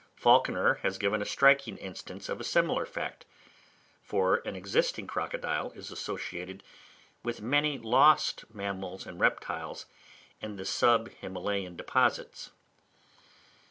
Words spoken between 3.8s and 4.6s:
for an